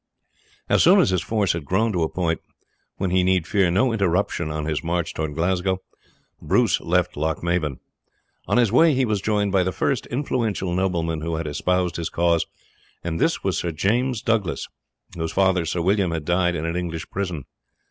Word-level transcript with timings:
As 0.67 0.81
soon 0.81 0.99
as 0.99 1.11
his 1.11 1.21
force 1.21 1.53
had 1.53 1.63
grown 1.63 1.93
to 1.93 2.01
a 2.01 2.09
point 2.09 2.41
when 2.97 3.11
he 3.11 3.21
need 3.21 3.45
fear 3.45 3.69
no 3.69 3.93
interruption 3.93 4.49
on 4.49 4.65
his 4.65 4.83
march 4.83 5.13
toward 5.13 5.35
Glasgow, 5.35 5.77
Bruce 6.41 6.79
left 6.81 7.15
Lochmaben. 7.15 7.79
On 8.47 8.57
his 8.57 8.71
way 8.71 8.95
he 8.95 9.05
was 9.05 9.21
joined 9.21 9.51
by 9.51 9.61
the 9.61 9.71
first 9.71 10.07
influential 10.07 10.73
nobleman 10.73 11.21
who 11.21 11.35
had 11.35 11.45
espoused 11.45 11.97
his 11.97 12.09
cause; 12.09 12.47
this 13.03 13.43
was 13.43 13.59
Sir 13.59 13.71
James 13.71 14.23
Douglas, 14.23 14.67
whose 15.15 15.33
father, 15.33 15.67
Sir 15.67 15.83
William, 15.83 16.09
had 16.09 16.25
died 16.25 16.55
in 16.55 16.65
an 16.65 16.75
English 16.75 17.07
prison. 17.11 17.45